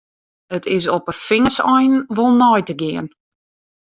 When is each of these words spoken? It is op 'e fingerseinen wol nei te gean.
It 0.57 0.65
is 0.77 0.85
op 0.95 1.03
'e 1.09 1.15
fingerseinen 1.27 2.01
wol 2.15 2.33
nei 2.41 2.61
te 2.67 2.75
gean. 2.81 3.07